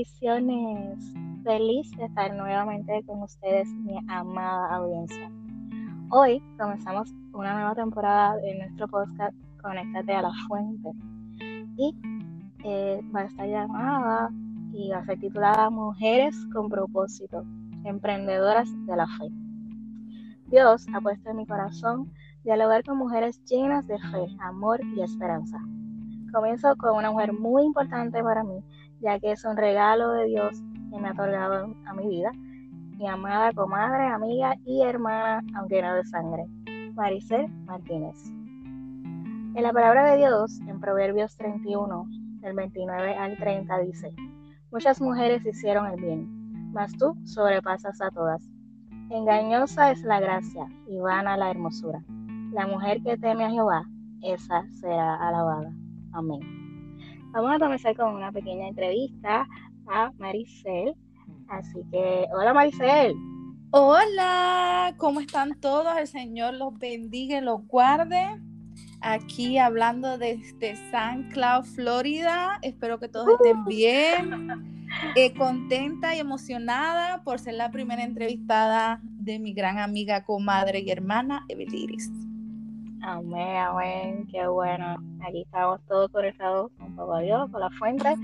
Bendiciones. 0.00 1.12
Feliz 1.44 1.90
de 1.98 2.06
estar 2.06 2.34
nuevamente 2.34 3.02
con 3.04 3.22
ustedes, 3.22 3.68
mi 3.68 3.98
amada 4.08 4.76
audiencia. 4.76 5.30
Hoy 6.08 6.42
comenzamos 6.58 7.12
una 7.34 7.52
nueva 7.52 7.74
temporada 7.74 8.36
de 8.36 8.54
nuestro 8.60 8.88
podcast 8.88 9.36
Conéctate 9.60 10.14
a 10.14 10.22
la 10.22 10.32
Fuente. 10.48 10.90
Y 11.76 11.94
eh, 12.64 13.02
va 13.14 13.20
a 13.20 13.24
estar 13.24 13.46
llamada 13.46 14.30
y 14.72 14.88
va 14.88 15.00
a 15.00 15.04
ser 15.04 15.20
titulada 15.20 15.68
Mujeres 15.68 16.34
con 16.54 16.70
propósito, 16.70 17.44
emprendedoras 17.84 18.70
de 18.86 18.96
la 18.96 19.06
fe. 19.06 19.28
Dios 20.46 20.86
ha 20.94 21.00
puesto 21.02 21.28
en 21.28 21.36
mi 21.36 21.46
corazón 21.46 22.10
dialogar 22.42 22.84
con 22.84 22.96
mujeres 22.96 23.44
llenas 23.44 23.86
de 23.86 23.98
fe, 23.98 24.26
amor 24.40 24.80
y 24.96 25.02
esperanza. 25.02 25.58
Comienzo 26.32 26.74
con 26.76 26.96
una 26.96 27.10
mujer 27.10 27.34
muy 27.34 27.64
importante 27.64 28.22
para 28.22 28.44
mí 28.44 28.64
ya 29.00 29.18
que 29.18 29.32
es 29.32 29.44
un 29.44 29.56
regalo 29.56 30.12
de 30.12 30.26
Dios 30.26 30.62
que 30.90 31.00
me 31.00 31.08
ha 31.08 31.12
otorgado 31.12 31.74
a 31.86 31.94
mi 31.94 32.08
vida, 32.08 32.32
mi 32.96 33.08
amada 33.08 33.52
comadre, 33.52 34.06
amiga 34.06 34.54
y 34.64 34.82
hermana, 34.82 35.42
aunque 35.56 35.80
no 35.82 35.94
de 35.94 36.04
sangre, 36.04 36.46
Maricel 36.94 37.48
Martínez. 37.64 38.16
En 39.54 39.62
la 39.62 39.72
palabra 39.72 40.12
de 40.12 40.18
Dios, 40.18 40.60
en 40.66 40.80
Proverbios 40.80 41.36
31, 41.36 42.06
del 42.40 42.54
29 42.54 43.14
al 43.14 43.36
30, 43.36 43.78
dice, 43.80 44.14
Muchas 44.70 45.00
mujeres 45.00 45.44
hicieron 45.44 45.86
el 45.86 46.00
bien, 46.00 46.72
mas 46.72 46.92
tú 46.96 47.16
sobrepasas 47.24 48.00
a 48.00 48.10
todas. 48.10 48.48
Engañosa 49.10 49.90
es 49.90 50.02
la 50.04 50.20
gracia 50.20 50.66
y 50.86 51.00
vana 51.00 51.36
la 51.36 51.50
hermosura. 51.50 52.00
La 52.52 52.66
mujer 52.66 53.02
que 53.02 53.16
teme 53.16 53.44
a 53.44 53.50
Jehová, 53.50 53.82
esa 54.22 54.64
será 54.80 55.16
alabada. 55.16 55.72
Amén. 56.12 56.59
Vamos 57.32 57.52
a 57.54 57.58
comenzar 57.60 57.96
con 57.96 58.16
una 58.16 58.32
pequeña 58.32 58.66
entrevista 58.66 59.46
a 59.86 60.10
Maricel. 60.18 60.94
Así 61.48 61.78
que, 61.92 62.26
hola 62.32 62.52
Maricel. 62.52 63.14
Hola, 63.70 64.94
¿cómo 64.96 65.20
están 65.20 65.60
todos? 65.60 65.96
El 65.96 66.08
Señor 66.08 66.54
los 66.54 66.76
bendiga 66.76 67.38
y 67.38 67.40
los 67.40 67.64
guarde. 67.68 68.40
Aquí 69.00 69.58
hablando 69.58 70.18
desde 70.18 70.74
San 70.90 71.30
Cloud, 71.30 71.64
Florida. 71.64 72.58
Espero 72.62 72.98
que 72.98 73.08
todos 73.08 73.28
estén 73.34 73.58
uh. 73.58 73.64
bien. 73.64 74.66
Eh, 75.14 75.32
contenta 75.34 76.16
y 76.16 76.18
emocionada 76.18 77.22
por 77.22 77.38
ser 77.38 77.54
la 77.54 77.70
primera 77.70 78.02
entrevistada 78.02 79.00
de 79.04 79.38
mi 79.38 79.52
gran 79.52 79.78
amiga, 79.78 80.24
comadre 80.24 80.80
y 80.80 80.90
hermana, 80.90 81.44
Eveliris. 81.48 82.10
Amén, 83.02 83.56
amén, 83.56 84.28
qué 84.30 84.46
bueno. 84.46 84.96
Aquí 85.26 85.42
estamos 85.42 85.80
todos 85.88 86.10
conectados 86.10 86.70
con 86.78 86.94
Papá 86.96 87.20
Dios, 87.20 87.50
con 87.50 87.60
la 87.60 87.70
fuente. 87.70 88.14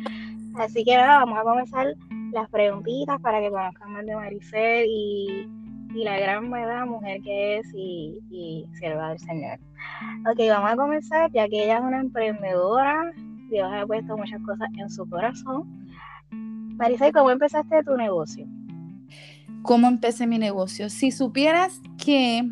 Así 0.59 0.85
que 0.85 0.97
nada, 0.97 1.21
vamos 1.21 1.39
a 1.39 1.43
comenzar 1.43 1.87
las 2.33 2.51
preguntitas 2.51 3.19
para 3.23 3.41
que 3.41 3.51
conozcan 3.51 3.93
más 3.93 4.05
de 4.05 4.15
Maricel 4.15 4.87
y, 4.89 5.49
la 5.95 6.19
gran 6.19 6.51
verdad 6.51 6.85
mujer 6.85 7.23
que 7.23 7.57
es 7.57 7.67
y, 7.75 8.19
y 8.31 8.67
sierva 8.75 9.11
del 9.11 9.19
Señor. 9.19 9.59
Ok, 10.31 10.41
vamos 10.51 10.71
a 10.71 10.77
comenzar, 10.77 11.33
ya 11.33 11.49
que 11.49 11.65
ella 11.65 11.79
es 11.79 11.83
una 11.83 12.01
emprendedora, 12.01 13.13
Dios 13.49 13.73
ha 13.73 13.87
puesto 13.87 14.15
muchas 14.15 14.43
cosas 14.43 14.69
en 14.77 14.91
su 14.91 15.09
corazón. 15.09 15.89
Maricel, 16.77 17.13
¿cómo 17.13 17.31
empezaste 17.31 17.83
tu 17.83 17.97
negocio? 17.97 18.47
¿Cómo 19.63 19.89
empecé 19.89 20.27
mi 20.27 20.39
negocio? 20.39 20.91
Si 20.91 21.11
supieras 21.11 21.81
que 21.97 22.43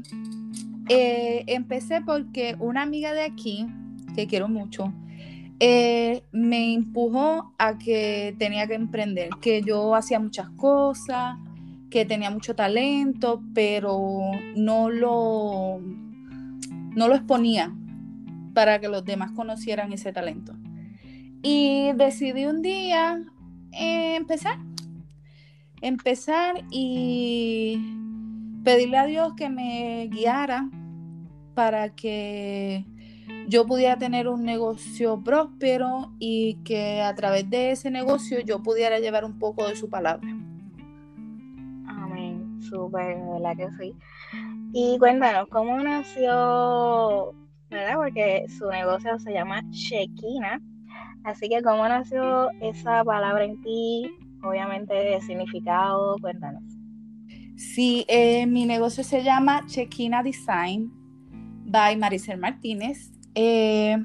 eh, 0.88 1.44
empecé 1.46 2.00
porque 2.02 2.56
una 2.58 2.82
amiga 2.82 3.12
de 3.12 3.22
aquí, 3.22 3.66
que 4.14 4.26
quiero 4.26 4.48
mucho, 4.48 4.92
eh, 5.60 6.24
me 6.32 6.74
empujó 6.74 7.54
a 7.58 7.78
que 7.78 8.34
tenía 8.38 8.66
que 8.66 8.74
emprender, 8.74 9.30
que 9.40 9.62
yo 9.62 9.94
hacía 9.94 10.18
muchas 10.18 10.50
cosas, 10.50 11.38
que 11.90 12.04
tenía 12.04 12.30
mucho 12.30 12.54
talento, 12.54 13.42
pero 13.54 14.30
no 14.56 14.90
lo, 14.90 15.80
no 15.80 17.08
lo 17.08 17.14
exponía 17.14 17.72
para 18.52 18.80
que 18.80 18.88
los 18.88 19.04
demás 19.04 19.30
conocieran 19.32 19.92
ese 19.92 20.12
talento. 20.12 20.54
Y 21.42 21.92
decidí 21.94 22.46
un 22.46 22.62
día 22.62 23.22
eh, 23.72 24.16
empezar, 24.16 24.58
empezar 25.82 26.64
y 26.70 27.78
pedirle 28.64 28.98
a 28.98 29.06
Dios 29.06 29.34
que 29.34 29.50
me 29.50 30.08
guiara 30.10 30.68
para 31.54 31.90
que 31.90 32.84
yo 33.46 33.66
pudiera 33.66 33.98
tener 33.98 34.26
un 34.26 34.42
negocio 34.42 35.22
próspero 35.22 36.12
y 36.18 36.54
que 36.64 37.02
a 37.02 37.14
través 37.14 37.48
de 37.50 37.72
ese 37.72 37.90
negocio 37.90 38.40
yo 38.40 38.62
pudiera 38.62 38.98
llevar 38.98 39.24
un 39.24 39.38
poco 39.38 39.68
de 39.68 39.76
su 39.76 39.88
palabra. 39.88 40.26
Amén, 41.86 42.60
súper, 42.62 43.18
¿verdad 43.18 43.56
que 43.56 43.68
sí? 43.78 43.94
Y 44.72 44.98
cuéntanos, 44.98 45.46
¿cómo 45.50 45.78
nació, 45.78 47.32
verdad? 47.70 47.96
Porque 47.96 48.46
su 48.48 48.68
negocio 48.70 49.18
se 49.18 49.32
llama 49.32 49.62
Shekina. 49.70 50.60
Así 51.22 51.48
que, 51.48 51.62
¿cómo 51.62 51.86
nació 51.86 52.50
esa 52.60 53.04
palabra 53.04 53.44
en 53.44 53.60
ti? 53.62 54.10
Obviamente, 54.42 55.14
el 55.14 55.22
significado, 55.22 56.16
cuéntanos. 56.20 56.73
Sí, 57.56 58.04
eh, 58.08 58.46
mi 58.46 58.66
negocio 58.66 59.04
se 59.04 59.22
llama 59.22 59.64
Chequina 59.66 60.24
Design 60.24 60.90
by 61.66 61.96
Maricel 61.96 62.38
Martínez. 62.38 63.12
Eh, 63.36 63.96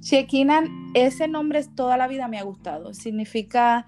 Chequina, 0.00 0.62
ese 0.92 1.28
nombre 1.28 1.64
toda 1.74 1.96
la 1.96 2.08
vida 2.08 2.28
me 2.28 2.38
ha 2.38 2.42
gustado. 2.42 2.92
Significa 2.92 3.86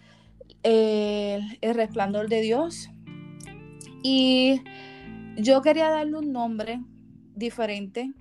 eh, 0.63 1.41
el 1.61 1.75
resplandor 1.75 2.29
de 2.29 2.41
Dios. 2.41 2.91
Y 4.03 4.63
yo 5.37 5.61
quería 5.61 5.91
darle 5.91 6.17
un 6.17 6.33
nombre 6.33 6.81
diferente 7.35 8.13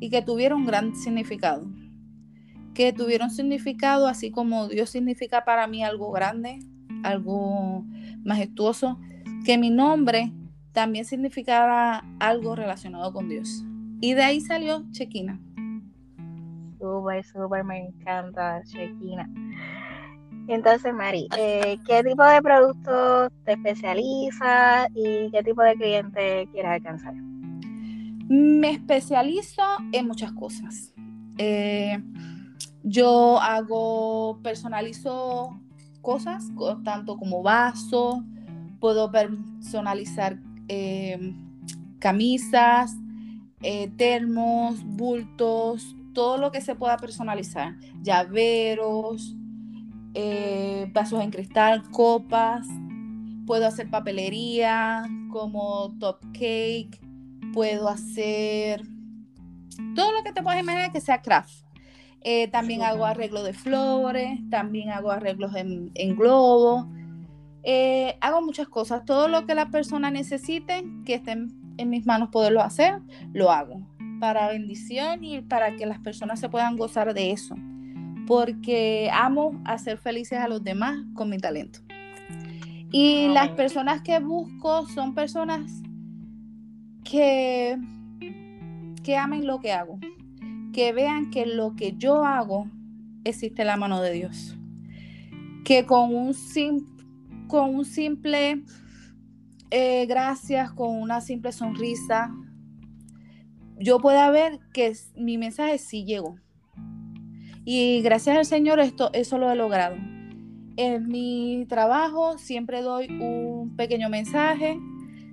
y 0.00 0.08
que 0.08 0.22
tuviera 0.22 0.54
un 0.54 0.64
gran 0.64 0.96
significado. 0.96 1.66
Que 2.72 2.94
tuviera 2.94 3.26
un 3.26 3.30
significado 3.30 4.06
así 4.06 4.30
como 4.30 4.68
Dios 4.68 4.88
significa 4.88 5.44
para 5.44 5.66
mí 5.66 5.84
algo 5.84 6.10
grande, 6.10 6.60
algo 7.02 7.84
majestuoso 8.24 8.98
que 9.44 9.58
mi 9.58 9.70
nombre 9.70 10.32
también 10.72 11.04
significara 11.04 12.04
algo 12.18 12.56
relacionado 12.56 13.12
con 13.12 13.28
Dios. 13.28 13.64
Y 14.00 14.14
de 14.14 14.22
ahí 14.22 14.40
salió 14.40 14.84
Chequina. 14.90 15.40
Súper, 16.78 17.24
súper, 17.24 17.64
me 17.64 17.86
encanta 17.86 18.62
Chequina. 18.64 19.30
Entonces, 20.48 20.92
Mari, 20.92 21.28
eh, 21.38 21.78
¿qué 21.86 22.02
tipo 22.02 22.22
de 22.22 22.42
productos 22.42 23.32
te 23.44 23.52
especializas 23.52 24.88
y 24.94 25.30
qué 25.30 25.42
tipo 25.42 25.62
de 25.62 25.74
cliente 25.74 26.48
quieres 26.52 26.72
alcanzar? 26.72 27.14
Me 28.28 28.70
especializo 28.70 29.62
en 29.92 30.06
muchas 30.06 30.32
cosas. 30.32 30.92
Eh, 31.38 31.98
yo 32.82 33.40
hago, 33.40 34.38
personalizo 34.42 35.58
cosas, 36.02 36.50
tanto 36.84 37.16
como 37.16 37.42
vasos, 37.42 38.16
puedo 38.84 39.10
personalizar 39.10 40.36
eh, 40.68 41.32
camisas, 42.00 42.94
eh, 43.62 43.90
termos, 43.96 44.84
bultos, 44.84 45.96
todo 46.12 46.36
lo 46.36 46.52
que 46.52 46.60
se 46.60 46.74
pueda 46.74 46.98
personalizar, 46.98 47.76
llaveros, 48.02 49.36
eh, 50.12 50.90
vasos 50.92 51.22
en 51.22 51.30
cristal, 51.30 51.82
copas, 51.92 52.66
puedo 53.46 53.66
hacer 53.66 53.88
papelería 53.88 55.08
como 55.32 55.96
top 55.98 56.20
cake, 56.34 57.00
puedo 57.54 57.88
hacer 57.88 58.82
todo 59.96 60.12
lo 60.12 60.22
que 60.24 60.32
te 60.32 60.42
puedas 60.42 60.60
imaginar 60.60 60.92
que 60.92 61.00
sea 61.00 61.22
craft. 61.22 61.64
también 62.52 62.82
hago 62.82 63.06
arreglo 63.06 63.44
de 63.44 63.54
flores, 63.54 64.40
también 64.50 64.90
hago 64.90 65.10
arreglos 65.10 65.54
en, 65.56 65.90
en 65.94 66.16
globos. 66.16 66.84
Eh, 67.64 68.16
hago 68.20 68.42
muchas 68.42 68.68
cosas. 68.68 69.04
Todo 69.04 69.28
lo 69.28 69.46
que 69.46 69.54
la 69.54 69.70
persona 69.70 70.10
necesite, 70.10 70.84
que 71.04 71.14
estén 71.14 71.52
en 71.78 71.90
mis 71.90 72.06
manos 72.06 72.28
poderlo 72.28 72.60
hacer, 72.62 73.00
lo 73.32 73.50
hago. 73.50 73.80
Para 74.20 74.48
bendición 74.48 75.24
y 75.24 75.40
para 75.40 75.74
que 75.76 75.86
las 75.86 75.98
personas 75.98 76.40
se 76.40 76.48
puedan 76.48 76.76
gozar 76.76 77.14
de 77.14 77.30
eso. 77.30 77.56
porque 78.26 79.10
amo 79.12 79.60
hacer 79.66 79.98
felices 79.98 80.38
a 80.38 80.48
los 80.48 80.64
demás 80.64 80.96
con 81.14 81.28
mi 81.28 81.36
talento. 81.36 81.80
Y 82.90 83.28
las 83.28 83.50
personas 83.50 84.02
que 84.02 84.18
busco 84.20 84.86
son 84.86 85.14
personas 85.14 85.82
que, 87.02 87.76
que 89.02 89.16
amen 89.16 89.46
lo 89.46 89.60
que 89.60 89.72
hago, 89.72 89.98
que 90.72 90.92
vean 90.92 91.30
que 91.30 91.44
lo 91.44 91.74
que 91.74 91.96
yo 91.96 92.24
hago 92.24 92.66
existe 93.24 93.64
la 93.64 93.76
mano 93.76 94.00
de 94.00 94.12
Dios. 94.12 94.56
Que 95.64 95.86
con 95.86 96.14
un, 96.14 96.34
con 97.48 97.74
un 97.74 97.84
simple 97.84 98.64
eh, 99.76 100.06
gracias, 100.06 100.70
con 100.70 101.00
una 101.00 101.20
simple 101.20 101.50
sonrisa, 101.50 102.32
yo 103.76 103.98
pueda 103.98 104.30
ver 104.30 104.60
que 104.72 104.92
mi 105.16 105.36
mensaje 105.36 105.78
sí 105.78 106.04
llegó. 106.04 106.36
Y 107.64 108.00
gracias 108.02 108.36
al 108.36 108.44
Señor 108.44 108.78
esto, 108.78 109.10
eso 109.14 109.36
lo 109.36 109.50
he 109.50 109.56
logrado. 109.56 109.96
En 110.76 111.08
mi 111.08 111.66
trabajo 111.68 112.38
siempre 112.38 112.82
doy 112.82 113.08
un 113.08 113.74
pequeño 113.76 114.08
mensaje, 114.08 114.78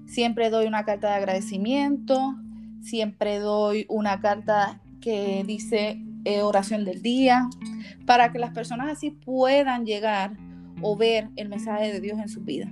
siempre 0.07 0.49
doy 0.49 0.65
una 0.65 0.85
carta 0.85 1.09
de 1.09 1.15
agradecimiento, 1.17 2.33
siempre 2.81 3.37
doy 3.37 3.85
una 3.89 4.21
carta 4.21 4.81
que 5.01 5.43
dice 5.45 6.01
eh, 6.25 6.41
oración 6.41 6.83
del 6.83 7.03
día, 7.03 7.47
para 8.07 8.31
que 8.31 8.39
las 8.39 8.51
personas 8.51 8.89
así 8.89 9.11
puedan 9.11 9.85
llegar 9.85 10.35
o 10.81 10.95
ver 10.95 11.29
el 11.35 11.49
mensaje 11.49 11.91
de 11.91 11.99
Dios 11.99 12.19
en 12.19 12.29
su 12.29 12.41
vida. 12.41 12.71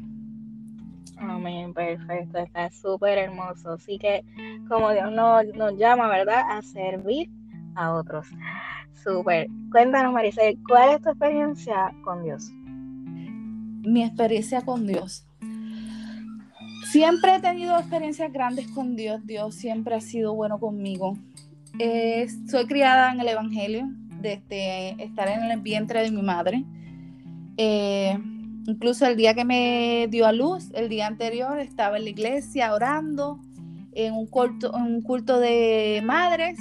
Amén, 1.18 1.74
perfecto, 1.74 2.38
está 2.38 2.70
súper 2.72 3.18
hermoso. 3.18 3.74
Así 3.74 3.98
que 3.98 4.24
como 4.68 4.92
Dios 4.92 5.12
nos, 5.12 5.46
nos 5.56 5.78
llama, 5.78 6.08
¿verdad? 6.08 6.44
A 6.50 6.62
servir 6.62 7.30
a 7.76 7.94
otros. 7.94 8.28
Súper. 9.04 9.48
Cuéntanos, 9.72 10.14
Maricel, 10.14 10.58
¿cuál 10.68 10.96
es 10.96 11.02
tu 11.02 11.10
experiencia 11.10 11.94
con 12.04 12.24
Dios? 12.24 12.50
Mi 12.52 14.04
experiencia 14.04 14.62
con 14.62 14.86
Dios. 14.88 15.26
Siempre 16.92 17.36
he 17.36 17.40
tenido 17.40 17.78
experiencias 17.78 18.32
grandes 18.32 18.68
con 18.70 18.96
Dios. 18.96 19.26
Dios 19.26 19.56
siempre 19.56 19.96
ha 19.96 20.02
sido 20.02 20.34
bueno 20.34 20.60
conmigo. 20.60 21.18
Eh, 21.78 22.28
soy 22.50 22.66
criada 22.66 23.12
en 23.12 23.20
el 23.20 23.28
Evangelio 23.28 23.88
desde 24.22 25.02
estar 25.02 25.28
en 25.28 25.44
el 25.44 25.62
vientre 25.62 26.02
de 26.02 26.12
mi 26.12 26.22
madre. 26.22 26.66
Eh, 27.62 28.18
incluso 28.68 29.06
el 29.06 29.18
día 29.18 29.34
que 29.34 29.44
me 29.44 30.08
dio 30.10 30.26
a 30.26 30.32
luz, 30.32 30.70
el 30.74 30.88
día 30.88 31.08
anterior, 31.08 31.60
estaba 31.60 31.98
en 31.98 32.06
la 32.06 32.10
iglesia 32.10 32.74
orando 32.74 33.42
en 33.92 34.14
un, 34.14 34.28
culto, 34.28 34.72
un 34.72 35.02
culto 35.02 35.42
de 35.42 36.02
madres 36.06 36.58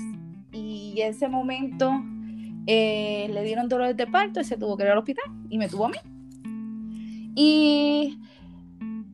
y 0.51 1.01
en 1.01 1.11
ese 1.11 1.29
momento 1.29 1.93
eh, 2.67 3.31
le 3.33 3.45
dieron 3.45 3.69
dolores 3.69 3.97
de 3.97 4.09
parto 4.09 4.41
y 4.41 4.45
se 4.45 4.57
tuvo 4.57 4.77
que 4.77 4.83
ir 4.83 4.89
al 4.89 4.99
hospital 4.99 5.25
y 5.49 5.59
me 5.59 5.69
tuvo 5.69 5.87
a 5.87 5.91
mí. 5.91 5.99
Y 7.37 8.19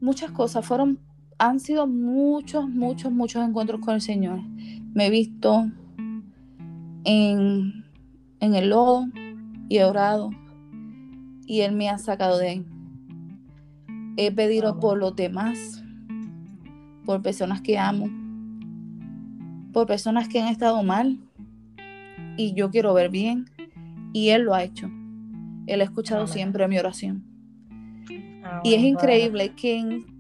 muchas 0.01 0.31
cosas 0.31 0.65
fueron, 0.65 0.99
han 1.37 1.61
sido 1.61 1.87
muchos, 1.87 2.67
muchos, 2.67 3.13
muchos 3.13 3.47
encuentros 3.47 3.83
con 3.83 3.93
el 3.93 4.01
Señor. 4.01 4.41
Me 4.95 5.09
he 5.09 5.11
visto 5.11 5.71
en, 7.05 7.85
en 8.41 8.55
el 8.55 8.71
lodo 8.71 9.05
y 9.69 9.77
he 9.77 9.85
orado 9.85 10.31
y 11.47 11.61
Él 11.61 11.73
me 11.73 11.89
ha 11.89 11.99
sacado 11.99 12.39
de 12.39 12.49
ahí. 12.49 12.67
He 14.17 14.31
pedido 14.33 14.79
por 14.79 14.99
los 14.99 15.17
demás, 15.17 15.83
por 17.05 17.23
personas 17.23 17.61
que 17.61 17.79
amo, 17.79 18.09
por 19.73 19.87
personas 19.87 20.29
que 20.29 20.41
han 20.41 20.49
estado 20.49 20.83
mal 20.83 21.19
y 22.37 22.55
yo 22.55 22.71
quiero 22.71 22.95
ver 22.95 23.11
bien 23.11 23.51
y 24.13 24.31
Él 24.31 24.43
lo 24.43 24.55
ha 24.55 24.63
hecho. 24.63 24.91
Él 25.67 25.81
ha 25.81 25.85
escuchado 25.85 26.27
siempre 26.27 26.67
mi 26.69 26.79
oración. 26.79 27.25
y 28.63 28.75
es 28.75 28.83
increíble 28.83 29.55
que 29.55 29.79
en 29.79 30.15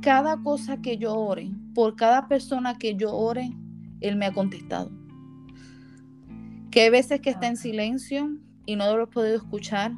cada 0.00 0.36
cosa 0.42 0.82
que 0.82 0.98
yo 0.98 1.14
ore, 1.14 1.50
por 1.74 1.96
cada 1.96 2.28
persona 2.28 2.76
que 2.76 2.94
yo 2.94 3.14
ore, 3.14 3.50
Él 4.00 4.16
me 4.16 4.26
ha 4.26 4.32
contestado. 4.32 4.90
Que 6.70 6.82
hay 6.82 6.90
veces 6.90 7.20
que 7.20 7.30
está 7.30 7.46
en 7.46 7.56
silencio 7.56 8.36
y 8.66 8.76
no 8.76 8.96
lo 8.96 9.04
he 9.04 9.06
podido 9.06 9.36
escuchar 9.36 9.92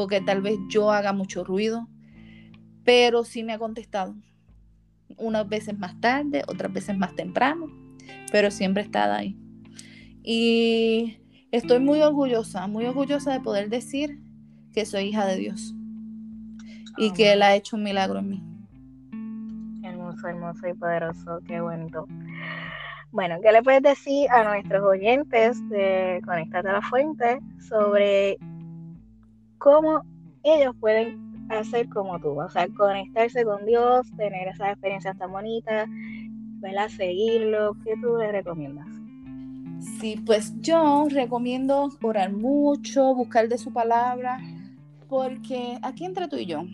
porque 0.00 0.22
tal 0.22 0.40
vez 0.40 0.58
yo 0.70 0.90
haga 0.90 1.12
mucho 1.12 1.44
ruido, 1.44 1.86
pero 2.84 3.22
sí 3.22 3.44
me 3.44 3.52
ha 3.52 3.58
contestado. 3.58 4.14
Unas 5.18 5.46
veces 5.46 5.78
más 5.78 6.00
tarde, 6.00 6.42
otras 6.48 6.72
veces 6.72 6.96
más 6.96 7.14
temprano, 7.14 7.66
pero 8.32 8.50
siempre 8.50 8.82
está 8.82 9.14
ahí. 9.14 9.36
Y 10.22 11.18
estoy 11.50 11.80
muy 11.80 12.00
orgullosa, 12.00 12.66
muy 12.66 12.86
orgullosa 12.86 13.30
de 13.30 13.40
poder 13.40 13.68
decir 13.68 14.22
que 14.72 14.86
soy 14.86 15.08
hija 15.08 15.26
de 15.26 15.36
Dios 15.36 15.74
y 16.96 17.12
que 17.12 17.34
Él 17.34 17.42
ha 17.42 17.54
hecho 17.54 17.76
un 17.76 17.82
milagro 17.82 18.20
en 18.20 18.28
mí. 18.30 18.42
Hermoso, 19.86 20.28
hermoso 20.28 20.66
y 20.66 20.72
poderoso, 20.72 21.40
qué 21.46 21.60
bonito. 21.60 22.06
Bueno, 23.12 23.36
¿qué 23.42 23.52
le 23.52 23.62
puedes 23.62 23.82
decir 23.82 24.30
a 24.30 24.44
nuestros 24.44 24.82
oyentes 24.82 25.60
de 25.68 26.22
Conectate 26.24 26.70
a 26.70 26.72
la 26.72 26.80
Fuente 26.80 27.38
sobre 27.58 28.38
cómo 29.60 30.02
ellos 30.42 30.74
pueden 30.80 31.46
hacer 31.50 31.88
como 31.88 32.18
tú? 32.18 32.40
O 32.40 32.48
sea, 32.48 32.66
conectarse 32.76 33.44
con 33.44 33.64
Dios, 33.64 34.10
tener 34.16 34.48
esas 34.48 34.70
experiencias 34.70 35.16
tan 35.16 35.30
bonitas, 35.30 35.88
¿verdad? 36.60 36.88
Seguirlo. 36.88 37.76
¿Qué 37.84 37.94
tú 38.02 38.16
les 38.16 38.32
recomiendas? 38.32 38.88
Sí, 40.00 40.20
pues 40.26 40.52
yo 40.60 41.06
recomiendo 41.08 41.88
orar 42.02 42.32
mucho, 42.32 43.14
buscar 43.14 43.48
de 43.48 43.56
su 43.56 43.72
palabra, 43.72 44.40
porque 45.08 45.78
aquí 45.82 46.04
entre 46.04 46.28
tú 46.28 46.36
y 46.36 46.46
yo, 46.46 46.64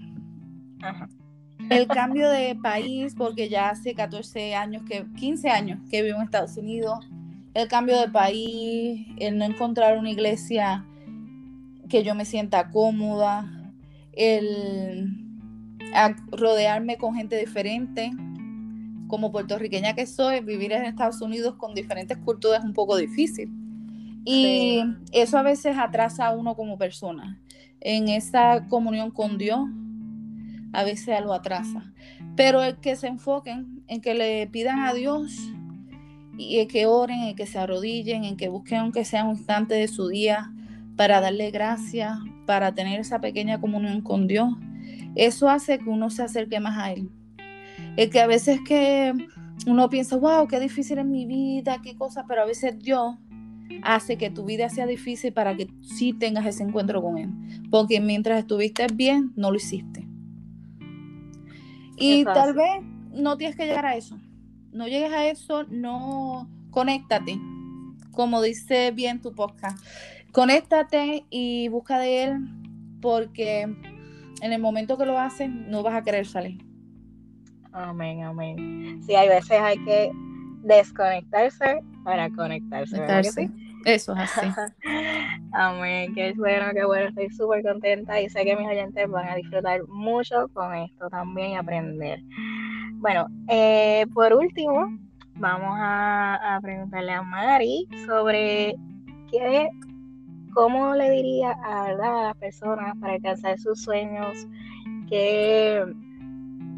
el 1.71 1.87
cambio 1.89 2.31
de 2.31 2.57
país, 2.57 3.15
porque 3.17 3.49
ya 3.49 3.71
hace 3.71 3.95
14 3.95 4.55
años, 4.55 4.83
que 4.89 5.07
15 5.17 5.51
años 5.51 5.81
que 5.89 6.03
vivo 6.03 6.17
en 6.17 6.25
Estados 6.25 6.57
Unidos, 6.57 6.99
el 7.55 7.69
cambio 7.69 8.01
de 8.01 8.09
país, 8.09 9.07
el 9.19 9.39
no 9.39 9.45
encontrar 9.45 9.99
una 9.99 10.11
iglesia 10.11 10.85
que 11.89 12.03
yo 12.03 12.15
me 12.15 12.25
sienta 12.25 12.71
cómoda, 12.71 13.73
el 14.13 15.27
rodearme 16.31 16.97
con 16.97 17.15
gente 17.15 17.39
diferente, 17.39 18.13
como 19.09 19.31
puertorriqueña 19.31 19.95
que 19.95 20.07
soy, 20.07 20.41
vivir 20.41 20.73
en 20.73 20.85
Estados 20.85 21.21
Unidos 21.21 21.55
con 21.57 21.75
diferentes 21.75 22.19
culturas 22.19 22.61
es 22.61 22.65
un 22.65 22.73
poco 22.73 22.97
difícil. 22.97 23.51
Y 24.25 24.83
eso 25.13 25.39
a 25.39 25.43
veces 25.43 25.77
atrasa 25.79 26.27
a 26.27 26.33
uno 26.33 26.57
como 26.57 26.77
persona. 26.77 27.41
En 27.81 28.09
esa 28.09 28.67
comunión 28.67 29.13
con 29.13 29.39
Dios, 29.39 29.61
a 30.73 30.83
veces 30.83 31.21
lo 31.23 31.33
atrasa. 31.33 31.93
Pero 32.35 32.63
el 32.65 32.79
que 32.79 32.97
se 32.97 33.07
enfoquen 33.07 33.85
en 33.87 34.01
que 34.01 34.15
le 34.15 34.49
pidan 34.49 34.81
a 34.81 34.93
Dios 34.93 35.33
y 36.37 36.67
que 36.67 36.87
oren, 36.87 37.21
en 37.21 37.37
que 37.37 37.47
se 37.47 37.59
arrodillen, 37.59 38.25
en 38.25 38.37
que 38.37 38.49
busquen 38.49 38.79
aunque 38.79 39.05
sea 39.05 39.25
un 39.25 39.37
instante 39.37 39.75
de 39.75 39.87
su 39.87 40.09
día 40.09 40.53
para 40.97 41.21
darle 41.21 41.51
gracias, 41.51 42.19
para 42.47 42.75
tener 42.75 43.01
esa 43.01 43.21
pequeña 43.21 43.61
comunión 43.61 44.01
con 44.01 44.27
Dios, 44.27 44.49
eso 45.15 45.49
hace 45.49 45.79
que 45.79 45.89
uno 45.89 46.11
se 46.11 46.23
acerque 46.23 46.61
más 46.61 46.79
a 46.79 46.93
Él. 46.93 47.11
Es 47.97 48.11
que 48.11 48.21
a 48.21 48.27
veces 48.27 48.61
que 48.67 49.15
uno 49.67 49.89
piensa, 49.89 50.17
wow, 50.17 50.47
qué 50.47 50.61
difícil 50.61 50.99
es 50.99 51.07
mi 51.07 51.27
vida, 51.27 51.81
qué 51.83 51.97
cosa, 51.97 52.25
pero 52.27 52.43
a 52.43 52.47
veces 52.47 52.79
Dios 52.79 53.17
hace 53.83 54.17
que 54.17 54.31
tu 54.31 54.45
vida 54.45 54.69
sea 54.69 54.87
difícil 54.87 55.33
para 55.33 55.57
que 55.57 55.69
sí 55.83 56.13
tengas 56.13 56.47
ese 56.47 56.63
encuentro 56.63 57.03
con 57.03 57.19
Él. 57.19 57.31
Porque 57.71 58.01
mientras 58.01 58.39
estuviste 58.39 58.87
bien, 58.93 59.33
no 59.37 59.51
lo 59.51 59.57
hiciste. 59.57 60.07
Y 61.97 62.25
tal 62.25 62.55
vez 62.55 62.83
no 63.13 63.37
tienes 63.37 63.57
que 63.57 63.67
llegar 63.67 63.87
a 63.87 63.97
eso. 63.97 64.19
No 64.73 64.87
llegues 64.87 65.13
a 65.13 65.27
eso, 65.27 65.65
no 65.65 66.49
conéctate, 66.71 67.41
como 68.11 68.43
dice 68.43 68.91
bien 68.91 69.23
tu 69.23 69.35
podcast. 69.35 69.79
Conéctate 70.33 71.25
y 71.31 71.69
busca 71.69 71.99
de 71.99 72.25
Él 72.25 72.39
porque 73.01 73.63
en 73.63 74.53
el 74.53 74.61
momento 74.61 74.99
que 74.99 75.07
lo 75.07 75.19
haces 75.19 75.51
no 75.51 75.83
vas 75.83 75.95
a 75.95 76.03
querer 76.03 76.27
salir. 76.27 76.65
Amén, 77.73 78.23
amén. 78.23 79.03
Sí, 79.05 79.15
hay 79.15 79.29
veces 79.29 79.61
hay 79.61 79.79
que 79.85 80.11
desconectarse 80.63 81.81
para 82.05 82.31
conectarse. 82.31 82.97
Eso 83.85 84.13
es 84.15 84.19
así. 84.19 84.47
amén, 85.53 86.13
qué 86.15 86.33
bueno, 86.37 86.67
qué 86.75 86.85
bueno. 86.85 87.09
Estoy 87.09 87.31
súper 87.31 87.63
contenta 87.63 88.21
y 88.21 88.29
sé 88.29 88.45
que 88.45 88.57
mis 88.57 88.67
oyentes 88.67 89.09
van 89.09 89.29
a 89.29 89.37
disfrutar 89.37 89.81
mucho 89.87 90.49
con 90.55 90.75
esto 90.75 91.09
también 91.09 91.53
y 91.53 91.57
aprender. 91.57 92.21
Bueno, 92.95 93.29
eh, 93.49 94.05
por 94.13 94.33
último, 94.33 94.99
vamos 95.35 95.77
a, 95.79 96.59
preguntarle 96.63 97.13
a 97.13 97.23
Mari 97.23 97.87
sobre 98.07 98.75
qué, 99.31 99.69
cómo 100.57 100.95
le 100.95 101.11
diría 101.11 101.53
a, 101.53 101.93
las 101.93 102.35
personas 102.39 102.97
para 102.99 103.13
alcanzar 103.13 103.59
sus 103.59 103.83
sueños, 103.83 104.49
qué 105.07 105.85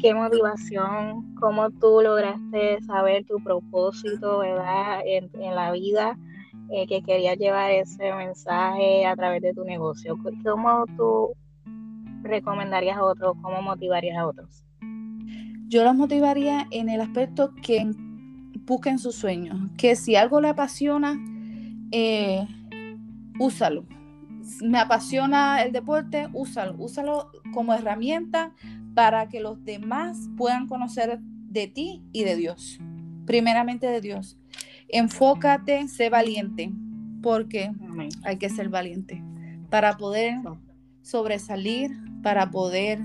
qué 0.01 0.13
motivación, 0.13 1.33
cómo 1.35 1.69
tú 1.71 2.01
lograste 2.01 2.81
saber 2.83 3.25
tu 3.25 3.41
propósito, 3.41 4.39
¿verdad? 4.39 5.01
En, 5.05 5.29
la 5.55 5.71
vida 5.71 6.17
eh, 6.71 6.87
que 6.87 7.01
querías 7.01 7.37
llevar 7.37 7.71
ese 7.71 8.13
mensaje 8.13 9.05
a 9.05 9.15
través 9.15 9.41
de 9.41 9.53
tu 9.53 9.63
negocio, 9.63 10.17
¿cómo 10.43 10.85
tú 10.97 11.29
recomendarías 12.23 12.97
a 12.97 13.03
otros? 13.03 13.35
¿Cómo 13.41 13.61
motivarías 13.61 14.17
a 14.17 14.27
otros? 14.27 14.65
Yo 15.67 15.85
los 15.85 15.95
motivaría 15.95 16.67
en 16.71 16.89
el 16.89 16.99
aspecto 16.99 17.53
que 17.61 17.89
busquen 18.65 18.99
sus 18.99 19.15
sueños, 19.15 19.57
que 19.77 19.95
si 19.95 20.17
algo 20.17 20.41
le 20.41 20.49
apasiona, 20.49 21.17
eh, 21.91 22.45
úsalo. 23.39 23.85
Me 24.61 24.79
apasiona 24.79 25.63
el 25.63 25.71
deporte, 25.71 26.29
úsalo, 26.33 26.75
úsalo 26.77 27.31
como 27.53 27.73
herramienta 27.73 28.53
para 28.93 29.27
que 29.29 29.39
los 29.39 29.63
demás 29.63 30.29
puedan 30.37 30.67
conocer 30.67 31.19
de 31.21 31.67
ti 31.67 32.03
y 32.11 32.23
de 32.23 32.35
Dios. 32.35 32.79
Primeramente 33.25 33.87
de 33.87 34.01
Dios. 34.01 34.37
Enfócate, 34.87 35.87
sé 35.87 36.09
valiente, 36.09 36.71
porque 37.21 37.71
hay 38.23 38.37
que 38.37 38.49
ser 38.49 38.69
valiente 38.69 39.23
para 39.69 39.97
poder 39.97 40.39
sobresalir, 41.01 41.91
para 42.23 42.49
poder 42.49 42.99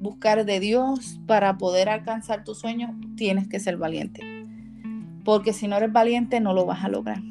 buscar 0.00 0.44
de 0.44 0.58
Dios, 0.58 1.20
para 1.26 1.58
poder 1.58 1.88
alcanzar 1.88 2.44
tus 2.44 2.58
sueños, 2.58 2.90
tienes 3.16 3.46
que 3.46 3.60
ser 3.60 3.76
valiente. 3.76 4.20
Porque 5.24 5.52
si 5.52 5.68
no 5.68 5.76
eres 5.76 5.92
valiente, 5.92 6.40
no 6.40 6.52
lo 6.52 6.66
vas 6.66 6.84
a 6.84 6.88
lograr. 6.88 7.22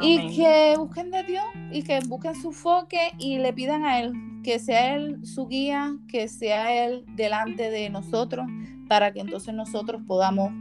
Y 0.00 0.34
que 0.34 0.74
busquen 0.78 1.10
de 1.10 1.22
Dios 1.24 1.44
y 1.70 1.82
que 1.82 2.00
busquen 2.08 2.34
su 2.34 2.48
enfoque 2.48 3.12
y 3.18 3.38
le 3.38 3.52
pidan 3.52 3.84
a 3.84 4.00
Él 4.00 4.12
que 4.44 4.60
sea 4.60 4.94
Él 4.94 5.26
su 5.26 5.48
guía, 5.48 5.96
que 6.06 6.28
sea 6.28 6.86
Él 6.86 7.04
delante 7.16 7.70
de 7.70 7.90
nosotros, 7.90 8.46
para 8.86 9.12
que 9.12 9.20
entonces 9.20 9.52
nosotros 9.54 10.02
podamos 10.06 10.52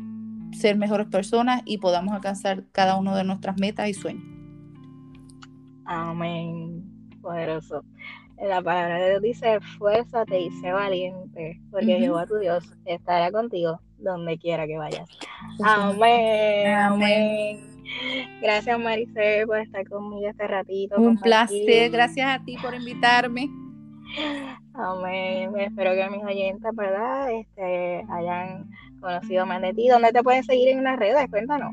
ser 0.53 0.77
mejores 0.77 1.08
personas 1.08 1.62
y 1.65 1.77
podamos 1.77 2.15
alcanzar 2.15 2.63
cada 2.72 2.98
uno 2.98 3.15
de 3.15 3.24
nuestras 3.24 3.60
metas 3.60 3.89
y 3.89 3.94
sueños. 3.94 4.24
Amén. 5.86 6.84
Poderoso. 7.22 7.84
La 8.42 8.62
palabra 8.62 8.98
de 9.00 9.10
Dios 9.12 9.22
dice, 9.22 9.60
fuérzate 9.77 10.39
y 10.39 10.50
sé 10.62 10.72
valiente, 10.72 11.62
porque 11.70 12.00
Jehová 12.00 12.25
tu 12.25 12.38
Dios 12.38 12.63
estará 12.86 13.32
contigo 13.32 13.80
donde 13.98 14.38
quiera 14.38 14.65
que 14.65 14.77
vayas. 14.77 15.08
Amén. 15.63 16.74
Amén. 16.74 17.73
Gracias, 18.41 18.79
Maricel, 18.79 19.45
por 19.47 19.59
estar 19.59 19.88
conmigo 19.88 20.27
este 20.27 20.47
ratito. 20.47 20.95
Un 20.97 21.17
placer. 21.17 21.91
Gracias 21.91 22.29
a 22.29 22.43
ti 22.43 22.57
por 22.62 22.75
invitarme. 22.75 23.50
Amén. 24.73 25.51
Espero 25.57 25.93
que 25.93 26.09
mis 26.09 26.23
oyentes, 26.23 26.75
¿verdad? 26.75 27.31
Este, 27.31 28.03
hayan 28.09 28.69
conocido 29.00 29.45
más 29.45 29.62
de 29.62 29.73
ti. 29.73 29.88
¿Dónde 29.88 30.12
te 30.12 30.21
pueden 30.23 30.43
seguir 30.43 30.67
en 30.69 30.83
las 30.83 30.97
redes? 30.97 31.29
Cuéntanos. 31.29 31.71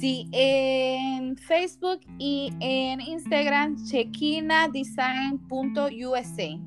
Sí, 0.00 0.28
en 0.32 1.36
Facebook 1.36 2.00
y 2.18 2.52
en 2.60 3.00
Instagram, 3.00 3.76
chequinadesign.usa. 3.84 6.60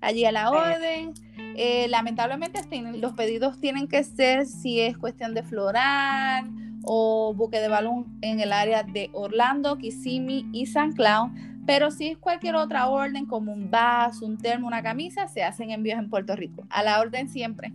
Allí 0.00 0.24
a 0.24 0.32
la 0.32 0.50
orden. 0.50 1.12
Eh, 1.56 1.86
lamentablemente 1.88 2.60
los 2.98 3.12
pedidos 3.12 3.60
tienen 3.60 3.86
que 3.86 4.02
ser 4.02 4.46
si 4.46 4.80
es 4.80 4.98
cuestión 4.98 5.34
de 5.34 5.44
floral 5.44 6.50
o 6.86 7.34
buque 7.34 7.60
de 7.60 7.68
balón 7.68 8.06
en 8.20 8.40
el 8.40 8.52
área 8.52 8.82
de 8.82 9.10
Orlando, 9.12 9.78
Kissimmee 9.78 10.46
y 10.52 10.66
San 10.66 10.92
Cloud. 10.92 11.30
Pero 11.66 11.90
si 11.90 12.08
es 12.08 12.18
cualquier 12.18 12.56
otra 12.56 12.88
orden, 12.88 13.26
como 13.26 13.52
un 13.52 13.70
vaso, 13.70 14.26
un 14.26 14.36
termo, 14.36 14.66
una 14.66 14.82
camisa, 14.82 15.28
se 15.28 15.42
hacen 15.42 15.70
envíos 15.70 15.98
en 15.98 16.10
Puerto 16.10 16.36
Rico. 16.36 16.64
A 16.68 16.82
la 16.82 17.00
orden 17.00 17.28
siempre. 17.28 17.72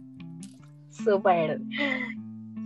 Súper, 0.92 1.60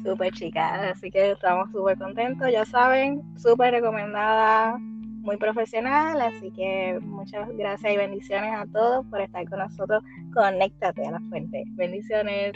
súper 0.03 0.33
chica. 0.33 0.89
Así 0.89 1.09
que 1.09 1.31
estamos 1.31 1.71
súper 1.71 1.97
contentos. 1.97 2.51
Ya 2.51 2.65
saben, 2.65 3.21
súper 3.37 3.71
recomendada, 3.71 4.77
muy 4.79 5.37
profesional. 5.37 6.19
Así 6.21 6.51
que 6.51 6.99
muchas 7.01 7.47
gracias 7.55 7.93
y 7.93 7.97
bendiciones 7.97 8.53
a 8.53 8.65
todos 8.65 9.05
por 9.07 9.21
estar 9.21 9.47
con 9.47 9.59
nosotros. 9.59 10.03
Conéctate 10.33 11.05
a 11.05 11.11
la 11.11 11.19
fuente. 11.29 11.63
Bendiciones. 11.69 12.51